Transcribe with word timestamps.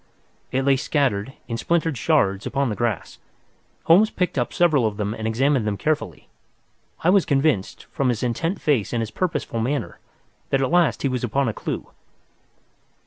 It 0.51 0.63
lay 0.65 0.77
scattered, 0.77 1.33
in 1.47 1.57
splintered 1.57 1.95
shards, 1.95 2.47
upon 2.47 2.69
the 2.69 2.75
grass. 2.75 3.19
Holmes 3.83 4.09
picked 4.09 4.35
up 4.35 4.51
several 4.51 4.87
of 4.87 4.97
them 4.97 5.13
and 5.13 5.27
examined 5.27 5.67
them 5.67 5.77
carefully. 5.77 6.27
I 7.03 7.11
was 7.11 7.23
convinced, 7.23 7.83
from 7.91 8.09
his 8.09 8.23
intent 8.23 8.59
face 8.59 8.93
and 8.93 9.01
his 9.03 9.11
purposeful 9.11 9.59
manner, 9.59 9.99
that 10.49 10.59
at 10.63 10.71
last 10.71 11.03
he 11.03 11.07
was 11.07 11.23
upon 11.23 11.47
a 11.47 11.53
clue. 11.53 11.91